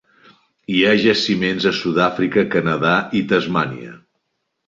[0.75, 3.93] Hi ha jaciments a Sud-àfrica, Canadà i Tasmània.